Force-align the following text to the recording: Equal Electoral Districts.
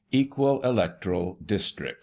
Equal 0.11 0.61
Electoral 0.63 1.37
Districts. 1.45 1.99